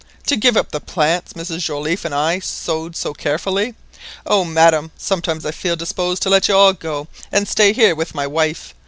To 0.25 0.35
give 0.35 0.57
up 0.57 0.71
the 0.71 0.79
plants 0.81 1.33
Mrs 1.33 1.59
Joliffe 1.61 2.05
and 2.05 2.15
I 2.15 2.39
sowed 2.39 2.95
so 2.95 3.13
carefully!... 3.13 3.75
O 4.25 4.43
madam, 4.43 4.89
sometimes 4.97 5.45
I 5.45 5.51
feel 5.51 5.75
disposed 5.75 6.23
to 6.23 6.29
let 6.31 6.47
you 6.47 6.55
all 6.57 6.73
go, 6.73 7.07
and 7.31 7.47
stay 7.47 7.71
here 7.71 7.93
with 7.93 8.15
my 8.15 8.25
wife! 8.25 8.73